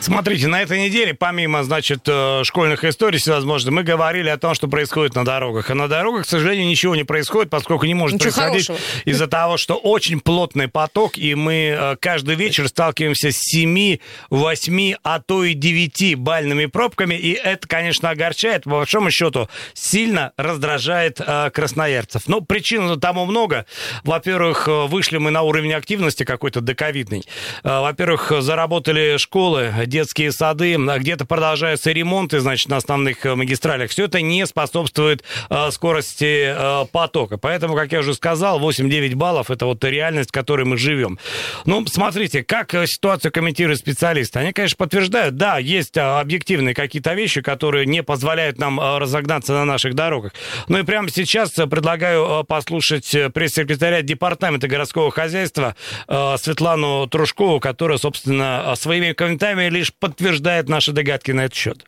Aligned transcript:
Смотрите, 0.00 0.46
на 0.46 0.62
этой 0.62 0.80
неделе, 0.80 1.12
помимо, 1.12 1.62
значит, 1.62 2.00
э, 2.06 2.42
школьных 2.44 2.84
историй 2.84 3.18
всевозможных, 3.18 3.74
мы 3.74 3.82
говорили 3.82 4.30
о 4.30 4.38
том, 4.38 4.54
что 4.54 4.66
происходит 4.66 5.14
на 5.14 5.26
дорогах. 5.26 5.70
А 5.70 5.74
на 5.74 5.88
дорогах, 5.88 6.24
к 6.24 6.28
сожалению, 6.28 6.66
ничего 6.66 6.96
не 6.96 7.04
происходит, 7.04 7.50
поскольку 7.50 7.84
не 7.84 7.92
может 7.92 8.14
Ничего 8.14 8.32
происходить 8.32 8.70
из-за 9.04 9.26
того, 9.26 9.58
что 9.58 9.74
очень 9.74 10.20
плотный 10.20 10.68
поток, 10.68 11.18
и 11.18 11.34
мы 11.34 11.76
э, 11.78 11.96
каждый 12.00 12.34
вечер 12.34 12.66
сталкиваемся 12.68 13.30
с 13.30 13.36
7, 13.36 13.98
8, 14.30 14.94
а 15.04 15.20
то 15.20 15.44
и 15.44 15.52
9 15.52 16.16
бальными 16.16 16.64
пробками, 16.64 17.14
и 17.14 17.32
это, 17.32 17.68
конечно, 17.68 18.08
огорчает, 18.08 18.64
по 18.64 18.70
большому 18.70 19.10
счету, 19.10 19.50
сильно 19.74 20.32
раздражает 20.38 21.20
э, 21.20 21.50
красноярцев. 21.50 22.22
Но 22.26 22.40
причин 22.40 22.98
тому 22.98 23.26
много. 23.26 23.66
Во-первых, 24.04 24.66
вышли 24.66 25.18
мы 25.18 25.30
на 25.30 25.42
уровень 25.42 25.74
активности 25.74 26.24
какой-то 26.24 26.62
доковидный. 26.62 27.24
Во-первых, 27.62 28.32
заработали 28.40 29.18
школы, 29.18 29.72
детские 29.90 30.32
сады, 30.32 30.76
а 30.76 30.98
где-то 30.98 31.26
продолжаются 31.26 31.92
ремонты, 31.92 32.40
значит, 32.40 32.68
на 32.68 32.78
основных 32.78 33.26
э, 33.26 33.34
магистралях. 33.34 33.90
Все 33.90 34.04
это 34.04 34.22
не 34.22 34.46
способствует 34.46 35.22
э, 35.50 35.70
скорости 35.72 36.54
э, 36.56 36.86
потока. 36.90 37.36
Поэтому, 37.36 37.74
как 37.74 37.92
я 37.92 37.98
уже 37.98 38.14
сказал, 38.14 38.60
8-9 38.60 39.14
баллов– 39.16 39.50
это 39.50 39.66
вот 39.66 39.84
реальность, 39.84 40.30
в 40.30 40.32
которой 40.32 40.64
мы 40.64 40.78
живем. 40.78 41.18
Ну, 41.66 41.84
смотрите, 41.86 42.42
как 42.42 42.74
ситуацию 42.86 43.32
комментируют 43.32 43.80
специалисты. 43.80 44.38
Они, 44.38 44.52
конечно, 44.52 44.76
подтверждают, 44.76 45.36
да, 45.36 45.58
есть 45.58 45.98
объективные 45.98 46.74
какие-то 46.74 47.12
вещи, 47.14 47.42
которые 47.42 47.84
не 47.84 48.02
позволяют 48.02 48.58
нам 48.58 48.80
разогнаться 48.80 49.52
на 49.52 49.64
наших 49.64 49.94
дорогах. 49.94 50.32
Ну 50.68 50.78
и 50.78 50.82
прямо 50.84 51.10
сейчас 51.10 51.50
предлагаю 51.50 52.44
послушать 52.44 53.10
пресс-секретаря 53.34 54.02
Департамента 54.02 54.68
городского 54.68 55.10
хозяйства 55.10 55.74
Светлану 56.06 57.08
Трушкову, 57.08 57.58
которая, 57.58 57.98
собственно, 57.98 58.72
своими 58.76 59.12
комментариями 59.12 59.68
лишь 59.80 59.92
подтверждает 59.92 60.68
наши 60.68 60.92
догадки 60.92 61.32
на 61.32 61.46
этот 61.46 61.54
счет. 61.54 61.78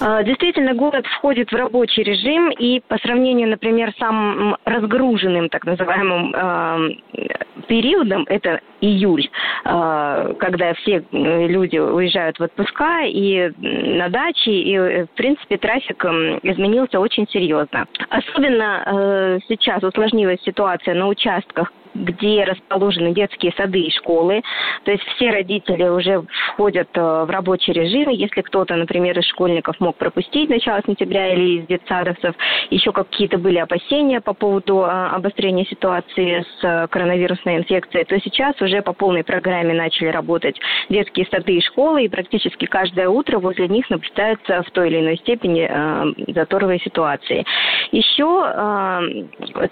А, 0.00 0.22
Действительно, 0.22 0.74
город 0.74 1.06
входит 1.06 1.50
в 1.50 1.54
рабочий 1.54 2.02
режим, 2.02 2.50
и 2.50 2.80
по 2.80 2.98
сравнению, 2.98 3.48
например, 3.48 3.92
с 3.92 3.98
самым 3.98 4.56
разгруженным, 4.64 5.48
так 5.48 5.64
называемым, 5.64 6.34
э, 6.34 7.22
периодом, 7.68 8.24
это 8.28 8.60
июль, 8.80 9.28
э, 9.64 10.34
когда 10.38 10.74
все 10.74 11.04
люди 11.12 11.78
уезжают 11.78 12.38
в 12.38 12.42
отпуска 12.42 13.04
и 13.04 13.50
на 13.58 14.08
дачи, 14.08 14.48
и, 14.48 14.74
э, 14.74 15.04
в 15.06 15.10
принципе, 15.10 15.56
трафик 15.56 16.04
изменился 16.42 16.98
очень 16.98 17.28
серьезно. 17.28 17.86
Особенно 18.08 18.82
э, 18.84 19.38
сейчас 19.48 19.82
усложнилась 19.82 20.40
ситуация 20.42 20.94
на 20.94 21.06
участках, 21.08 21.72
где 21.94 22.44
расположены 22.44 23.12
детские 23.12 23.52
сады 23.56 23.80
и 23.80 23.90
школы. 23.90 24.42
То 24.84 24.92
есть 24.92 25.04
все 25.14 25.30
родители 25.30 25.84
уже 25.84 26.22
входят 26.52 26.88
э, 26.94 27.00
в 27.00 27.30
рабочий 27.30 27.72
режим. 27.72 28.10
Если 28.10 28.40
кто-то, 28.40 28.76
например, 28.76 29.18
из 29.18 29.26
школьников 29.26 29.78
мог 29.80 29.96
пропустить 29.96 30.48
начало 30.48 30.80
сентября 30.86 31.32
или 31.32 31.60
из 31.60 31.66
детсадовцев, 31.66 32.34
еще 32.70 32.92
какие-то 32.92 33.38
были 33.38 33.58
опасения 33.58 34.20
по 34.20 34.34
поводу 34.34 34.80
э, 34.80 34.88
обострения 34.88 35.64
ситуации 35.66 36.44
с 36.60 36.64
э, 36.64 36.86
коронавирусной 36.88 37.58
инфекцией, 37.58 38.04
то 38.04 38.18
сейчас 38.20 38.60
уже 38.60 38.82
по 38.82 38.92
полной 38.92 39.24
программе 39.24 39.74
начали 39.74 40.08
работать 40.08 40.58
детские 40.88 41.26
сады 41.26 41.56
и 41.56 41.60
школы, 41.60 42.04
и 42.04 42.08
практически 42.08 42.66
каждое 42.66 43.08
утро 43.08 43.38
возле 43.38 43.68
них 43.68 43.88
наблюдается 43.90 44.62
в 44.62 44.70
той 44.70 44.88
или 44.88 45.00
иной 45.00 45.16
степени 45.18 45.66
э, 45.68 46.32
заторовые 46.32 46.80
ситуации. 46.80 47.44
Еще 47.90 48.22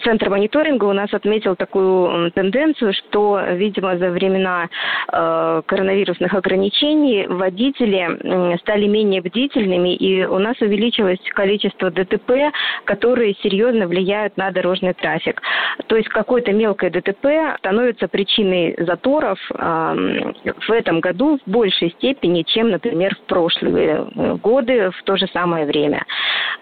Центр 0.05 0.31
мониторинга 0.31 0.85
у 0.85 0.93
нас 0.93 1.13
отметил 1.13 1.57
такую 1.57 2.10
м, 2.11 2.31
тенденцию, 2.33 2.93
что, 2.93 3.41
видимо, 3.53 3.97
за 3.99 4.11
времена 4.11 4.69
э, 5.13 5.63
коронавирусных 5.67 6.35
ограничений 6.35 7.27
водители 7.27 8.57
стали 8.59 8.87
менее 8.87 9.21
бдительными, 9.23 9.95
и 9.95 10.25
у 10.25 10.39
нас 10.39 10.61
увеличилось 10.61 11.19
количество 11.35 11.91
ДТП, 11.91 12.53
которые 12.85 13.35
серьезно 13.43 13.87
влияют 13.87 14.37
на 14.37 14.51
дорожный 14.51 14.95
трафик. 14.95 15.41
То 15.87 15.97
есть 15.97 16.09
какое-то 16.09 16.53
мелкое 16.53 16.91
ДТП 16.91 17.27
становится 17.59 18.09
причиной 18.09 18.75
заторов 18.79 19.39
э, 19.55 20.33
в 20.67 20.71
этом 20.71 21.01
году 21.01 21.39
в 21.45 21.51
большей 21.51 21.91
степени, 21.93 22.43
чем, 22.43 22.71
например, 22.71 23.15
в 23.15 23.21
прошлые 23.27 24.07
э, 24.15 24.35
годы 24.37 24.91
в 24.91 25.03
то 25.05 25.17
же 25.17 25.27
самое 25.29 25.67
время. 25.67 26.05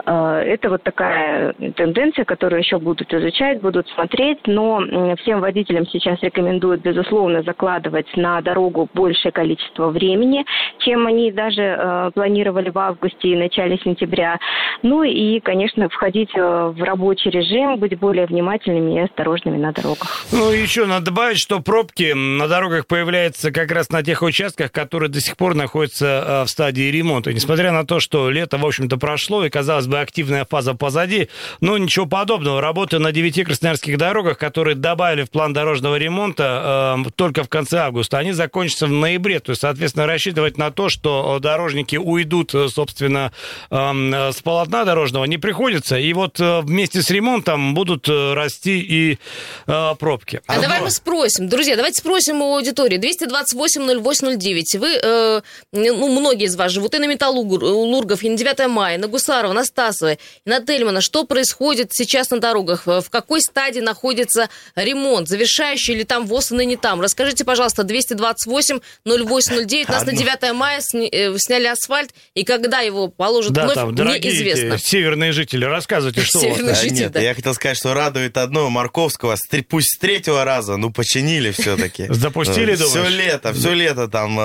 Э, 0.07 0.43
Это 0.47 0.71
вот 0.71 0.83
такая 0.83 1.53
тенденция, 1.77 2.25
которую 2.25 2.61
еще 2.61 2.79
будут 2.79 3.13
изучать, 3.13 3.61
будут 3.61 3.89
смотреть, 3.89 4.47
но 4.47 4.81
м, 4.83 5.17
всем 5.39 5.41
водителям 5.41 5.87
сейчас 5.87 6.21
рекомендуют, 6.23 6.83
безусловно, 6.83 7.43
закладывать 7.43 8.17
на 8.17 8.41
дорогу 8.41 8.89
большее 8.95 9.33
количество 9.33 9.89
времени, 9.89 10.45
чем 10.79 11.07
они 11.07 11.31
даже 11.33 11.63
э, 11.63 12.11
планировали 12.15 12.71
в 12.71 12.79
августе 12.79 13.29
и 13.29 13.37
начале 13.37 13.79
сентября. 13.79 14.39
Ну 14.83 15.03
и, 15.03 15.41
конечно, 15.41 15.89
входить 15.89 16.31
э, 16.35 16.41
в 16.41 16.83
рабочий 16.83 17.31
режим, 17.31 17.79
быть 17.79 17.99
более 17.99 18.27
внимательными 18.27 18.97
и 18.97 19.01
осторожными 19.01 19.57
на 19.59 19.73
дорогах. 19.73 20.27
Ну, 20.33 20.51
еще 20.51 20.87
надо 20.87 21.07
добавить, 21.07 21.39
что 21.39 21.61
пробки 21.61 22.13
на 22.15 22.47
дорогах 22.49 22.87
появляются 22.87 23.51
как 23.51 23.73
раз 23.73 23.91
на 23.91 24.03
тех 24.03 24.23
участках, 24.23 24.73
которые 24.73 25.11
до 25.11 25.21
сих 25.21 25.37
пор 25.37 25.55
находятся 25.55 26.07
э, 26.07 26.45
в 26.45 26.49
стадии 26.49 26.91
ремонта. 26.91 27.33
Несмотря 27.33 27.73
на 27.73 27.85
то, 27.85 28.01
что 28.01 28.31
лето, 28.31 28.59
в 28.59 28.67
общем-то, 28.67 28.97
прошло, 28.99 29.45
и, 29.45 29.51
казалось 29.51 29.87
бы, 29.87 30.01
активная 30.01 30.45
фаза 30.45 30.75
позади, 30.75 31.29
но 31.61 31.77
ничего 31.79 32.07
подобного. 32.07 32.61
Работа 32.61 32.99
на 32.99 33.13
девяти 33.13 33.45
красноярских 33.45 33.99
дорогах, 33.99 34.39
которые 34.39 34.77
добавили 34.77 35.25
в 35.25 35.31
план 35.31 35.53
дорожного 35.53 35.97
ремонта 35.97 36.95
э, 37.07 37.11
только 37.17 37.43
в 37.43 37.49
конце 37.49 37.79
августа, 37.79 38.19
они 38.19 38.33
закончатся 38.33 38.87
в 38.87 38.93
ноябре. 38.93 39.41
То 39.41 39.51
есть, 39.51 39.63
соответственно, 39.63 40.07
рассчитывать 40.07 40.57
на 40.59 40.68
то, 40.71 40.89
что 40.89 41.39
дорожники 41.41 41.97
уйдут, 41.97 42.55
э, 42.55 42.69
собственно, 42.69 43.33
э, 43.71 44.33
с 44.33 44.43
полотна 44.43 44.85
дорожного 44.85 45.25
не 45.25 45.39
приходится. 45.39 45.99
И 45.99 46.13
вот 46.13 46.41
э, 46.41 46.61
вместе 46.61 47.03
с 47.03 47.11
ремонтом 47.11 47.75
будут 47.75 48.09
расти 48.09 48.79
и 48.81 49.19
пробки. 49.67 50.41
А 50.47 50.61
давай 50.61 50.81
мы 50.81 50.91
спросим, 50.91 51.49
друзья, 51.49 51.77
давайте 51.77 52.01
спросим 52.01 52.43
у 52.43 52.57
аудитории. 52.57 52.99
228-08-09. 52.99 54.79
Вы, 54.79 54.99
э, 55.03 55.41
ну, 55.73 56.09
многие 56.09 56.47
из 56.47 56.57
вас 56.57 56.73
живут 56.73 56.95
и 56.95 56.99
на 56.99 57.07
Металлургов, 57.07 58.23
и 58.23 58.31
на 58.31 58.37
9 58.37 58.69
мая, 58.69 58.99
на 58.99 59.07
Гусарова, 59.09 59.53
на 59.53 59.65
Стасова, 59.65 60.13
и 60.13 60.19
на 60.45 60.61
Тельмана. 60.61 61.01
Что 61.01 61.25
происходит 61.25 61.93
сейчас 61.93 62.31
на 62.31 62.41
дорогах? 62.41 62.87
В 62.87 63.07
какой 63.11 63.41
стадии 63.41 63.81
находится 63.81 64.49
ремонт? 64.75 65.29
Завершающий 65.29 65.95
или 65.95 66.05
там 66.05 66.27
ВОЗ 66.27 66.53
и 66.53 66.55
ныне 66.55 66.77
там? 66.77 67.01
Расскажите, 67.01 67.45
пожалуйста, 67.45 67.83
228-08-09. 67.83 68.81
У 69.07 69.93
нас 69.93 70.05
на 70.05 70.13
9 70.13 70.53
мая 70.55 70.58
сни- 70.81 71.09
э, 71.11 71.35
сняли 71.39 71.67
асфальт, 71.67 72.11
и 72.35 72.45
когда 72.45 72.81
его 72.81 73.09
положат 73.09 73.53
Да, 73.53 73.65
вновь, 73.65 73.75
там, 73.75 73.95
дорогие 73.95 74.33
неизвестно. 74.33 74.79
северные 74.79 75.33
жители, 75.33 75.65
рассказывайте, 75.65 76.23
что 76.23 76.39
у 76.39 76.43
вас 76.43 76.51
Северные 76.57 76.75
там. 76.75 76.81
А, 76.81 76.83
жители, 76.83 76.99
нет, 77.05 77.13
да. 77.13 77.21
я 77.21 77.35
хотел 77.35 77.55
сказать, 77.55 77.77
что 77.77 77.95
радует 77.95 78.37
одно 78.37 78.69
Марковского, 78.71 79.37
пусть 79.69 79.95
с 79.95 79.99
третьего 79.99 80.45
раза, 80.45 80.77
ну, 80.77 80.91
починили 80.93 81.51
все-таки. 81.51 82.07
Запустили, 82.09 82.75
Все 82.75 82.95
думаешь? 82.95 83.13
лето, 83.15 83.53
все 83.53 83.73
лето 83.75 84.09
там 84.09 84.39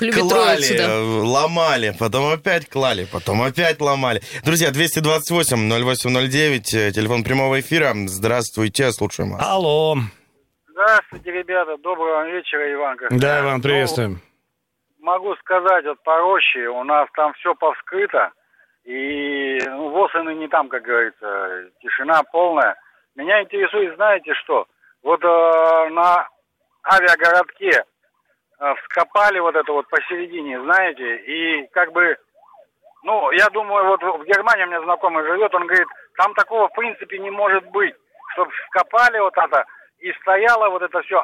любит 0.00 0.20
клали, 0.20 0.76
э, 0.76 0.98
ломали, 1.22 1.94
потом 1.98 2.32
опять 2.32 2.68
клали, 2.68 3.06
потом 3.10 3.42
опять 3.42 3.80
ломали. 3.80 4.22
Друзья, 4.44 4.70
228-08-09, 4.70 6.74
э, 6.74 6.92
телефон 6.92 7.24
прямого 7.24 7.60
эфира. 7.60 7.94
Здравствуйте, 8.06 8.92
слушаем 8.92 9.32
вас. 9.32 9.42
Алло. 9.44 9.96
Здравствуйте, 10.70 11.30
ребята. 11.32 11.76
Доброго 11.82 12.26
вечера, 12.26 12.72
Иван. 12.74 12.96
как 12.98 13.18
Да. 13.18 13.40
Иван, 13.40 13.62
приветствуем. 13.62 14.12
Ну, 14.12 14.18
могу 15.06 15.36
сказать, 15.36 15.84
вот 15.86 16.02
по 16.02 16.18
роще 16.18 16.66
у 16.68 16.82
нас 16.82 17.08
там 17.14 17.32
все 17.34 17.54
повскрыто. 17.54 18.32
И 18.84 19.58
ну, 19.64 19.90
ВОЗ 19.90 20.12
не 20.34 20.48
там, 20.48 20.68
как 20.68 20.82
говорится, 20.82 21.70
тишина 21.80 22.22
полная. 22.32 22.76
Меня 23.14 23.42
интересует, 23.42 23.94
знаете 23.94 24.34
что? 24.34 24.66
Вот 25.02 25.22
э, 25.24 25.88
на 25.90 26.28
авиагородке 26.84 27.70
э, 27.70 28.74
вскопали 28.82 29.38
вот 29.38 29.54
это 29.54 29.72
вот 29.72 29.88
посередине, 29.88 30.60
знаете, 30.62 31.16
и 31.16 31.66
как 31.68 31.92
бы, 31.92 32.16
ну, 33.04 33.30
я 33.30 33.48
думаю, 33.50 33.86
вот 33.86 34.02
в 34.02 34.24
Германии 34.24 34.64
у 34.64 34.66
меня 34.68 34.82
знакомый 34.82 35.24
живет, 35.24 35.54
он 35.54 35.66
говорит, 35.66 35.88
там 36.16 36.34
такого 36.34 36.68
в 36.68 36.72
принципе 36.72 37.18
не 37.18 37.30
может 37.30 37.64
быть, 37.70 37.94
чтобы 38.34 38.50
вскопали 38.50 39.18
вот 39.20 39.36
это 39.36 39.64
и 39.98 40.12
стояло 40.20 40.68
вот 40.68 40.82
это 40.82 41.00
все. 41.02 41.22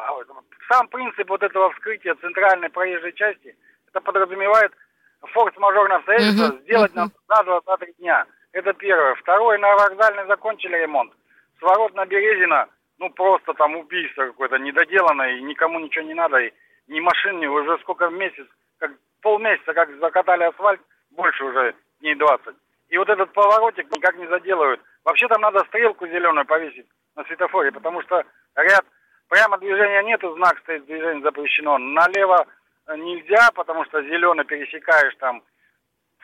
Сам 0.70 0.88
принцип 0.88 1.28
вот 1.28 1.42
этого 1.42 1.70
вскрытия 1.72 2.14
центральной 2.16 2.70
проезжей 2.70 3.12
части, 3.12 3.56
это 3.92 4.00
подразумевает 4.00 4.72
форс-мажорное 5.20 5.98
обстоятельство 5.98 6.46
Мгм, 6.46 6.60
сделать 6.62 6.94
мгм. 6.94 7.12
на 7.28 7.44
за 7.44 7.60
2-3 7.60 7.92
дня. 7.98 8.26
Это 8.52 8.72
первое. 8.72 9.14
Второе, 9.16 9.58
на 9.58 9.74
вокзальной 9.74 10.26
закончили 10.26 10.76
ремонт. 10.76 11.12
Сворот 11.58 11.94
на 11.94 12.04
Березина, 12.06 12.68
ну 12.98 13.10
просто 13.10 13.54
там 13.54 13.76
убийство 13.76 14.26
какое-то 14.26 14.58
недоделанное, 14.58 15.36
и 15.36 15.42
никому 15.42 15.78
ничего 15.78 16.04
не 16.04 16.14
надо, 16.14 16.38
и 16.38 16.52
ни 16.88 17.00
машин, 17.00 17.38
ни 17.38 17.46
уже 17.46 17.78
сколько 17.78 18.08
месяц, 18.08 18.46
как 18.78 18.90
полмесяца, 19.20 19.72
как 19.72 19.88
закатали 20.00 20.44
асфальт, 20.44 20.80
больше 21.10 21.44
уже 21.44 21.74
дней 22.00 22.14
20. 22.14 22.56
И 22.88 22.98
вот 22.98 23.08
этот 23.08 23.32
поворотик 23.32 23.90
никак 23.90 24.16
не 24.16 24.26
заделают. 24.26 24.80
Вообще 25.04 25.28
там 25.28 25.40
надо 25.40 25.60
стрелку 25.68 26.06
зеленую 26.06 26.44
повесить 26.44 26.86
на 27.14 27.24
светофоре, 27.24 27.70
потому 27.70 28.02
что 28.02 28.24
ряд 28.56 28.84
прямо 29.28 29.56
движения 29.58 30.02
нету, 30.02 30.34
знак 30.34 30.58
стоит, 30.58 30.84
движение 30.84 31.22
запрещено. 31.22 31.78
Налево 31.78 32.46
нельзя, 32.88 33.50
потому 33.54 33.84
что 33.84 34.02
зеленый 34.02 34.44
пересекаешь 34.44 35.14
там 35.16 35.42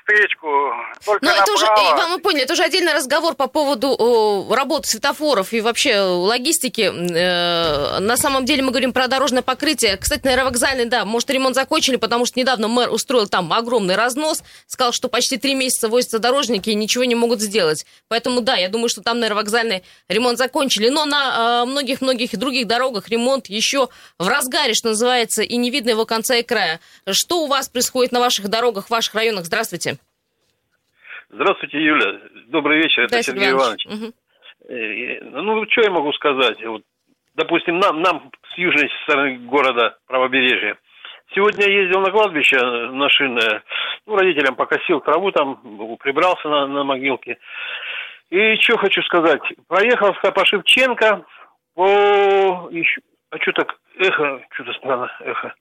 встречку 0.08 0.72
только 1.04 1.24
Но 1.24 1.32
это 1.32 1.52
уже, 1.52 1.66
направо. 1.66 1.96
Иван, 1.96 2.10
мы 2.12 2.18
поняли, 2.18 2.42
это 2.44 2.54
уже 2.54 2.64
отдельный 2.64 2.92
разговор 2.92 3.34
по 3.34 3.46
поводу 3.46 3.94
о, 3.98 4.54
работы 4.54 4.88
светофоров 4.88 5.52
и 5.52 5.60
вообще 5.60 6.00
логистики. 6.00 6.90
Э, 6.90 7.98
на 7.98 8.16
самом 8.16 8.44
деле 8.44 8.62
мы 8.62 8.70
говорим 8.70 8.92
про 8.92 9.08
дорожное 9.08 9.42
покрытие. 9.42 9.96
Кстати, 9.96 10.24
на 10.24 10.32
аэровокзальной, 10.32 10.86
да, 10.86 11.04
может, 11.04 11.30
ремонт 11.30 11.54
закончили, 11.54 11.96
потому 11.96 12.26
что 12.26 12.38
недавно 12.38 12.68
мэр 12.68 12.90
устроил 12.90 13.26
там 13.26 13.52
огромный 13.52 13.96
разнос, 13.96 14.42
сказал, 14.66 14.92
что 14.92 15.08
почти 15.08 15.36
три 15.36 15.54
месяца 15.54 15.88
возятся 15.88 16.18
дорожники 16.18 16.70
и 16.70 16.74
ничего 16.74 17.04
не 17.04 17.14
могут 17.14 17.40
сделать. 17.40 17.84
Поэтому, 18.08 18.40
да, 18.40 18.56
я 18.56 18.68
думаю, 18.68 18.88
что 18.88 19.02
там 19.02 19.20
на 19.20 19.26
аэровокзальной 19.26 19.82
ремонт 20.08 20.38
закончили. 20.38 20.88
Но 20.88 21.04
на 21.04 21.62
э, 21.62 21.66
многих-многих 21.66 22.36
других 22.36 22.66
дорогах 22.66 23.08
ремонт 23.08 23.48
еще 23.48 23.88
в 24.18 24.28
разгаре, 24.28 24.74
что 24.74 24.88
называется, 24.88 25.42
и 25.42 25.56
не 25.56 25.70
видно 25.70 25.90
его 25.90 26.06
конца 26.06 26.36
и 26.36 26.42
края. 26.42 26.80
Что 27.10 27.42
у 27.42 27.46
вас 27.46 27.68
происходит 27.68 28.12
на 28.12 28.20
ваших 28.20 28.48
дорогах, 28.48 28.86
в 28.86 28.90
ваших 28.90 29.14
районах? 29.14 29.44
Здравствуйте. 29.44 29.97
Здравствуйте, 31.30 31.78
Юля. 31.78 32.20
Добрый 32.46 32.78
вечер, 32.78 33.02
это 33.02 33.16
Да, 33.16 33.22
Сергей 33.22 33.50
Иванович. 33.50 33.86
Мгм. 33.86 34.12
Э, 34.68 35.20
Ну, 35.42 35.66
что 35.70 35.82
я 35.82 35.90
могу 35.90 36.12
сказать? 36.14 36.64
Вот, 36.64 36.82
допустим, 37.34 37.78
нам, 37.78 38.00
нам 38.00 38.30
с 38.54 38.58
южной 38.58 38.90
стороны 39.04 39.38
города 39.40 39.98
правобережья. 40.06 40.78
Сегодня 41.34 41.66
я 41.66 41.82
ездил 41.82 42.00
на 42.00 42.10
кладбище 42.10 42.56
э, 42.56 42.86
на 42.90 43.10
шинное. 43.10 43.62
Ну, 44.06 44.16
родителям 44.16 44.56
покосил 44.56 45.00
траву 45.00 45.30
там, 45.30 45.56
прибрался 45.98 46.48
на, 46.48 46.66
на 46.66 46.84
могилке. 46.84 47.38
И 48.30 48.56
что 48.56 48.78
хочу 48.78 49.02
сказать. 49.02 49.40
Проехал 49.68 50.14
по 50.14 50.46
Шевченко, 50.46 51.24
по... 51.74 52.68
Еще... 52.70 53.02
А 53.30 53.38
что 53.38 53.52
так? 53.52 53.78
Эхо, 53.98 54.42
что-то 54.52 54.72
странно, 54.74 55.12
эхо. 55.20 55.54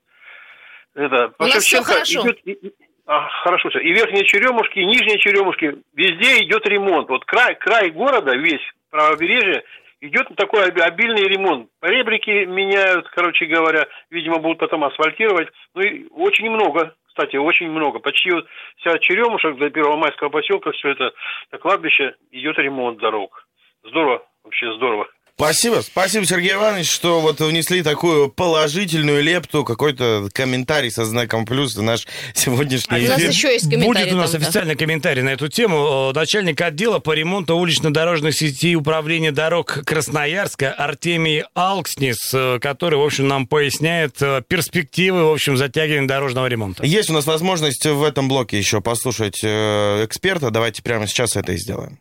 Это, 0.95 1.27
по 1.29 1.43
У 1.43 1.47
нас 1.47 1.55
Шевченко 1.65 1.91
хорошо. 1.91 2.21
идет... 2.21 2.73
а, 3.07 3.29
хорошо 3.43 3.69
все. 3.69 3.79
И 3.79 3.93
верхние 3.93 4.25
черемушки, 4.25 4.79
и 4.79 4.85
нижние 4.85 5.17
черемушки, 5.17 5.77
везде 5.93 6.43
идет 6.43 6.67
ремонт. 6.67 7.07
Вот 7.07 7.23
край, 7.23 7.55
край 7.55 7.89
города, 7.91 8.35
весь 8.35 8.61
правобережье, 8.89 9.63
идет 10.01 10.27
такой 10.35 10.67
оби- 10.67 10.81
обильный 10.81 11.23
ремонт. 11.23 11.69
Ребрики 11.81 12.45
меняют, 12.45 13.07
короче 13.09 13.45
говоря, 13.45 13.87
видимо, 14.09 14.39
будут 14.39 14.59
потом 14.59 14.83
асфальтировать. 14.83 15.47
Ну 15.73 15.81
и 15.81 16.05
очень 16.11 16.49
много, 16.49 16.95
кстати, 17.07 17.37
очень 17.37 17.69
много. 17.69 17.99
Почти 17.99 18.29
вот 18.29 18.45
вся 18.77 18.97
черемушек 18.99 19.57
до 19.57 19.69
Первомайского 19.69 20.27
поселка, 20.27 20.71
все 20.73 20.89
это, 20.89 21.13
это 21.49 21.61
кладбище, 21.61 22.15
идет 22.31 22.57
ремонт 22.59 22.99
дорог. 22.99 23.47
Здорово, 23.83 24.25
вообще 24.43 24.73
здорово. 24.73 25.07
Спасибо, 25.39 25.81
спасибо, 25.81 26.25
Сергей 26.25 26.53
Иванович, 26.53 26.89
что 26.89 27.21
вот 27.21 27.39
внесли 27.39 27.83
такую 27.83 28.27
положительную 28.27 29.21
лепту, 29.21 29.63
какой-то 29.63 30.29
комментарий 30.33 30.89
со 30.89 31.05
знаком 31.05 31.45
плюс 31.45 31.75
в 31.75 31.81
наш 31.83 32.07
сегодняшний 32.33 33.05
У 33.05 33.07
нас 33.07 33.19
эфир. 33.19 33.29
еще 33.29 33.53
есть 33.53 33.69
комментарий. 33.69 34.05
Будет 34.05 34.13
у 34.13 34.17
нас 34.17 34.31
там, 34.31 34.41
да. 34.41 34.47
официальный 34.47 34.75
комментарий 34.75 35.21
на 35.21 35.29
эту 35.29 35.47
тему. 35.47 36.11
Начальник 36.11 36.59
отдела 36.59 36.97
по 36.97 37.13
ремонту 37.13 37.53
улично-дорожной 37.53 38.33
сети 38.33 38.75
управления 38.75 39.31
дорог 39.31 39.83
Красноярска 39.85 40.71
Артемий 40.73 41.43
Алкснис, 41.53 42.33
э, 42.33 42.57
который, 42.59 42.97
в 42.97 43.03
общем, 43.03 43.27
нам 43.27 43.45
поясняет 43.45 44.19
э, 44.19 44.41
перспективы, 44.47 45.23
в 45.25 45.33
общем, 45.33 45.55
затягивания 45.55 46.07
дорожного 46.07 46.47
ремонта. 46.47 46.83
Есть 46.83 47.11
у 47.11 47.13
нас 47.13 47.27
возможность 47.27 47.85
в 47.85 48.03
этом 48.03 48.27
блоке 48.27 48.57
еще 48.57 48.81
послушать 48.81 49.41
э, 49.43 50.03
эксперта. 50.03 50.49
Давайте 50.49 50.81
прямо 50.81 51.05
сейчас 51.05 51.35
это 51.35 51.51
и 51.51 51.57
сделаем. 51.57 51.99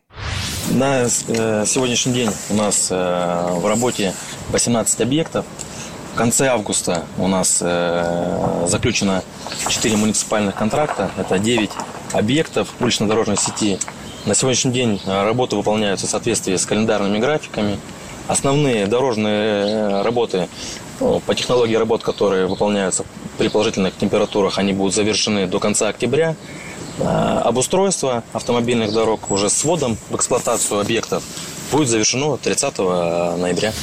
На 0.71 1.03
э, 1.03 1.65
сегодняшний 1.65 2.13
день 2.13 2.29
у 2.49 2.53
нас 2.55 2.89
э, 2.91 3.47
в 3.51 3.65
работе 3.65 4.13
18 4.51 5.01
объектов. 5.01 5.45
В 6.13 6.17
конце 6.17 6.47
августа 6.47 7.05
у 7.17 7.27
нас 7.27 7.59
э, 7.61 8.65
заключено 8.67 9.23
4 9.67 9.95
муниципальных 9.97 10.55
контракта. 10.55 11.09
Это 11.17 11.39
9 11.39 11.69
объектов 12.13 12.73
улично-дорожной 12.79 13.37
сети. 13.37 13.79
На 14.25 14.35
сегодняшний 14.35 14.71
день 14.71 15.01
работы 15.05 15.55
выполняются 15.55 16.05
в 16.05 16.09
соответствии 16.09 16.55
с 16.55 16.65
календарными 16.65 17.17
графиками. 17.19 17.79
Основные 18.27 18.87
дорожные 18.87 20.01
работы 20.01 20.49
ну, 20.99 21.21
по 21.21 21.33
технологии 21.33 21.75
работ, 21.75 22.03
которые 22.03 22.47
выполняются 22.47 23.05
при 23.37 23.47
положительных 23.47 23.95
температурах, 23.95 24.57
они 24.57 24.73
будут 24.73 24.93
завершены 24.93 25.47
до 25.47 25.59
конца 25.59 25.87
октября. 25.87 26.35
Э, 26.97 27.41
Обустройство 27.43 28.23
автомобильных 28.33 28.91
дорог 28.91 29.31
уже 29.31 29.49
с 29.49 29.63
вводом 29.63 29.97
в 30.09 30.15
эксплуатацию 30.15 30.79
объектов 30.79 31.23
будет 31.71 31.89
завершено 31.89 32.37
30 32.37 32.77
ноября. 32.79 33.73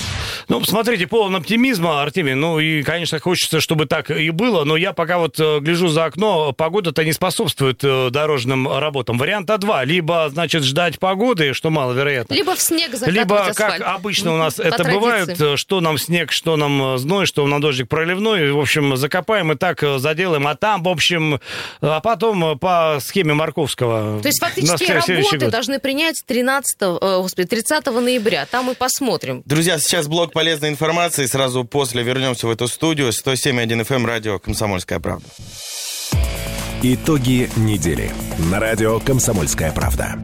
Ну, 0.48 0.62
смотрите, 0.64 1.06
полон 1.06 1.36
оптимизма, 1.36 2.02
Артемий. 2.02 2.34
Ну, 2.34 2.58
и, 2.58 2.82
конечно, 2.82 3.18
хочется, 3.18 3.60
чтобы 3.60 3.86
так 3.86 4.10
и 4.10 4.30
было. 4.30 4.64
Но 4.64 4.76
я 4.76 4.92
пока 4.92 5.18
вот 5.18 5.38
э, 5.38 5.60
гляжу 5.60 5.88
за 5.88 6.06
окно, 6.06 6.52
погода-то 6.52 7.04
не 7.04 7.12
способствует 7.12 7.82
э, 7.82 8.10
дорожным 8.10 8.68
работам. 8.68 9.18
Варианта 9.18 9.58
два. 9.58 9.84
Либо, 9.84 10.28
значит, 10.30 10.64
ждать 10.64 10.98
погоды, 10.98 11.54
что 11.54 11.70
маловероятно. 11.70 12.34
Либо 12.34 12.54
в 12.54 12.60
снег 12.60 12.92
закатывать 12.92 13.14
Либо, 13.14 13.46
асфальт. 13.46 13.78
как 13.78 13.94
обычно 13.94 14.34
у 14.34 14.36
нас 14.36 14.54
По 14.54 14.62
это 14.62 14.76
традиции. 14.78 14.94
бывает, 14.98 15.40
э, 15.40 15.56
что 15.56 15.80
нам 15.80 15.98
снег, 15.98 16.32
что 16.32 16.56
нам 16.56 16.98
зной, 16.98 17.26
что 17.26 17.46
нам 17.46 17.60
дождик 17.60 17.88
проливной, 17.88 18.52
в 18.52 18.58
общем, 18.58 18.96
закопаем 18.96 19.52
и 19.52 19.56
так 19.56 19.82
заделаем, 19.98 20.46
а 20.46 20.54
там, 20.54 20.82
в 20.82 20.88
общем, 20.88 21.40
а 21.80 22.00
потом 22.00 22.58
по 22.58 22.98
схеме 23.00 23.34
Марковского. 23.34 24.20
То 24.20 24.28
есть 24.28 24.40
фактически 24.40 24.90
работы 24.90 25.38
год. 25.38 25.50
должны 25.50 25.78
принять 25.78 26.22
13, 26.26 26.76
э, 26.80 27.18
господи, 27.20 27.46
30 27.48 28.00
ноября. 28.00 28.46
Там 28.46 28.66
мы 28.66 28.74
посмотрим. 28.74 29.42
Друзья, 29.44 29.78
сейчас 29.78 30.06
блок 30.06 30.32
полезной 30.34 30.68
информации. 30.68 31.24
Сразу 31.24 31.64
после 31.64 32.02
вернемся 32.02 32.46
в 32.46 32.50
эту 32.50 32.68
студию. 32.68 33.08
107.1 33.08 33.80
FM, 33.80 33.94
эм, 33.94 34.06
радио 34.06 34.38
«Комсомольская 34.38 35.00
правда». 35.00 35.26
Итоги 36.82 37.48
недели. 37.56 38.12
На 38.50 38.60
радио 38.60 39.00
«Комсомольская 39.00 39.72
правда». 39.72 40.18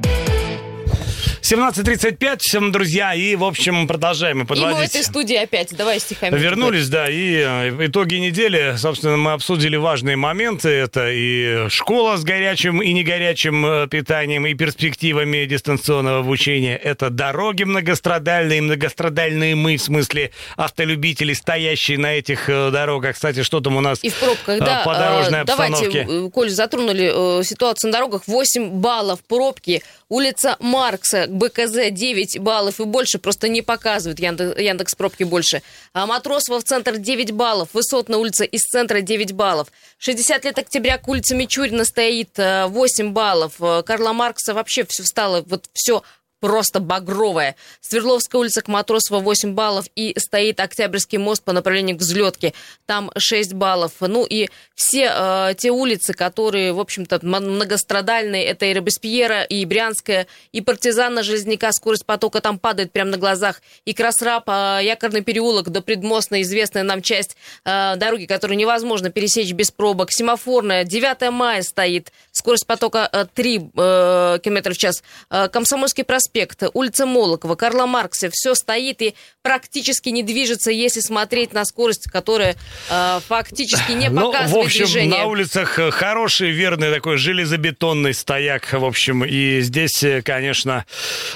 17.35, 1.50 2.38
всем, 2.42 2.70
друзья, 2.70 3.12
и, 3.12 3.34
в 3.34 3.42
общем, 3.42 3.88
продолжаем 3.88 4.38
мы 4.38 4.42
И 4.42 4.46
мы 4.46 4.54
в 4.54 4.60
подводить. 4.60 4.90
этой 4.90 5.02
студии 5.02 5.34
опять. 5.34 5.74
Давай 5.76 5.98
стихами. 5.98 6.38
Вернулись, 6.38 6.88
да, 6.88 7.10
и 7.10 7.42
э, 7.44 7.86
итоги 7.86 8.14
недели, 8.14 8.76
собственно, 8.76 9.16
мы 9.16 9.32
обсудили 9.32 9.74
важные 9.74 10.14
моменты. 10.14 10.68
Это 10.68 11.10
и 11.10 11.68
школа 11.68 12.18
с 12.18 12.22
горячим 12.22 12.80
и 12.80 12.92
негорячим 12.92 13.66
э, 13.66 13.88
питанием, 13.88 14.46
и 14.46 14.54
перспективами 14.54 15.44
дистанционного 15.44 16.20
обучения. 16.20 16.76
Это 16.76 17.10
дороги 17.10 17.64
многострадальные, 17.64 18.62
многострадальные 18.62 19.56
мы, 19.56 19.76
в 19.76 19.82
смысле 19.82 20.30
автолюбители, 20.56 21.32
стоящие 21.32 21.98
на 21.98 22.12
этих 22.12 22.48
э, 22.48 22.70
дорогах. 22.70 23.16
Кстати, 23.16 23.42
что 23.42 23.58
там 23.58 23.74
у 23.74 23.80
нас 23.80 23.98
И 24.02 24.10
в 24.10 24.14
пробках, 24.20 24.60
да. 24.60 24.82
по 24.84 24.94
дорожной 24.94 25.40
Э, 25.40 25.44
Давайте, 25.44 25.86
обстановке? 25.86 26.30
Коль, 26.30 26.50
затронули 26.50 27.42
ситуацию 27.42 27.90
на 27.90 27.98
дорогах. 27.98 28.22
8 28.28 28.70
баллов 28.70 29.18
пробки. 29.26 29.82
Улица 30.08 30.56
Маркса, 30.60 31.26
БКЗ 31.40 31.90
9 31.90 32.38
баллов 32.38 32.80
и 32.80 32.84
больше. 32.84 33.18
Просто 33.18 33.48
не 33.48 33.62
показывают 33.62 34.20
Яндекс, 34.20 34.60
Яндекс 34.60 34.94
пробки 34.94 35.24
больше. 35.24 35.62
А 35.94 36.06
Матросова 36.06 36.60
в 36.60 36.64
центр 36.64 36.98
9 36.98 37.32
баллов. 37.32 37.70
Высотная 37.72 38.18
улица 38.18 38.44
из 38.44 38.62
центра 38.62 39.00
9 39.00 39.32
баллов. 39.32 39.68
60 39.98 40.44
лет 40.44 40.58
октября 40.58 40.98
к 40.98 41.08
улице 41.08 41.34
Мичурина 41.34 41.84
стоит 41.84 42.38
э, 42.38 42.66
8 42.66 43.12
баллов. 43.12 43.54
Э, 43.60 43.82
Карла 43.82 44.12
Маркса 44.12 44.52
вообще 44.52 44.84
все 44.84 45.02
встало, 45.02 45.42
вот 45.46 45.64
все 45.72 46.02
просто 46.40 46.80
багровая. 46.80 47.54
Свердловская 47.80 48.40
улица 48.40 48.62
к 48.62 48.68
Матросова 48.68 49.20
8 49.20 49.54
баллов 49.54 49.86
и 49.94 50.18
стоит 50.18 50.58
Октябрьский 50.60 51.18
мост 51.18 51.44
по 51.44 51.52
направлению 51.52 51.96
к 51.96 52.00
взлетке. 52.00 52.54
Там 52.86 53.10
6 53.16 53.54
баллов. 53.54 53.92
Ну 54.00 54.26
и 54.26 54.48
все 54.74 55.12
э, 55.14 55.54
те 55.56 55.70
улицы, 55.70 56.14
которые, 56.14 56.72
в 56.72 56.80
общем-то, 56.80 57.20
многострадальные, 57.22 58.44
это 58.46 58.66
и 58.66 58.74
Робеспьера, 58.74 59.42
и 59.42 59.64
Брянская, 59.64 60.26
и 60.52 60.60
Партизана, 60.60 61.22
Железняка, 61.22 61.72
скорость 61.72 62.06
потока 62.06 62.40
там 62.40 62.58
падает 62.58 62.90
прямо 62.90 63.10
на 63.10 63.18
глазах. 63.18 63.60
И 63.84 63.92
Красрап, 63.92 64.48
э, 64.48 64.80
Якорный 64.82 65.22
переулок 65.22 65.68
до 65.68 65.82
Предмостной, 65.82 66.42
известная 66.42 66.82
нам 66.82 67.02
часть 67.02 67.36
э, 67.64 67.96
дороги, 67.96 68.24
которую 68.24 68.56
невозможно 68.56 69.10
пересечь 69.10 69.52
без 69.52 69.70
пробок. 69.70 70.10
Семафорная, 70.10 70.84
9 70.84 71.30
мая 71.30 71.62
стоит, 71.62 72.12
скорость 72.32 72.66
потока 72.66 73.08
э, 73.12 73.26
3 73.34 73.56
э, 73.76 74.38
км 74.42 74.72
в 74.72 74.78
час. 74.78 75.02
Э, 75.30 75.48
Комсомольский 75.48 76.04
проспект, 76.04 76.29
улица 76.72 77.06
Молокова, 77.06 77.54
Карла 77.54 77.86
Маркса, 77.86 78.28
все 78.30 78.54
стоит, 78.54 79.02
и 79.02 79.14
практически 79.42 80.10
не 80.10 80.22
движется, 80.22 80.70
если 80.70 81.00
смотреть 81.00 81.52
на 81.52 81.64
скорость, 81.64 82.10
которая 82.10 82.56
э, 82.90 83.20
фактически 83.26 83.92
не 83.92 84.10
Ну, 84.20 84.32
показывает 84.32 84.64
в 84.64 84.66
общем, 84.66 84.84
движение. 84.84 85.18
на 85.18 85.26
улицах 85.26 85.78
э, 85.78 85.90
хороший, 85.90 86.50
верный 86.50 86.92
такой 86.92 87.16
железобетонный 87.16 88.12
стояк, 88.12 88.70
в 88.72 88.84
общем, 88.84 89.24
и 89.24 89.60
здесь, 89.60 90.02
э, 90.02 90.20
конечно, 90.22 90.84